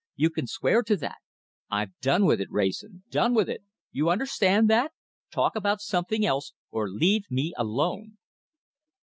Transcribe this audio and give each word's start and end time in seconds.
You 0.15 0.31
can 0.31 0.47
swear 0.47 0.81
to 0.81 0.97
that. 0.97 1.19
I've 1.69 1.91
done 1.99 2.25
with 2.25 2.41
it, 2.41 2.49
Wrayson, 2.49 3.03
done 3.11 3.35
with 3.35 3.47
it! 3.47 3.61
You 3.91 4.09
understand 4.09 4.67
that? 4.67 4.93
Talk 5.31 5.55
about 5.55 5.79
something 5.79 6.25
else, 6.25 6.53
or 6.71 6.89
leave 6.89 7.25
me 7.29 7.53
alone!" 7.55 8.17